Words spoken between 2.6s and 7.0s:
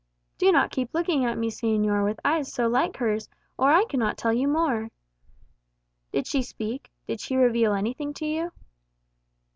like hers, or I cannot tell you more." "Did she speak?